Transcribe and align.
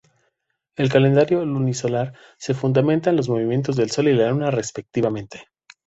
El 0.77 0.89
calendario 0.89 1.45
lunisolar 1.45 2.13
se 2.39 2.55
fundamenta 2.55 3.11
en 3.11 3.17
los 3.17 3.29
movimientos 3.29 3.75
del 3.75 3.91
sol 3.91 4.07
y 4.07 4.13
la 4.13 4.31
luna 4.31 4.49
respectivamente. 4.49 5.43